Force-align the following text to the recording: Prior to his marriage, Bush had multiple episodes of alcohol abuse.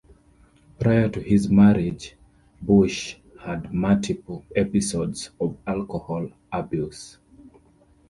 Prior 0.79 1.09
to 1.09 1.19
his 1.21 1.47
marriage, 1.47 2.15
Bush 2.59 3.17
had 3.39 3.71
multiple 3.71 4.43
episodes 4.55 5.29
of 5.39 5.57
alcohol 5.67 6.27
abuse. 6.51 7.19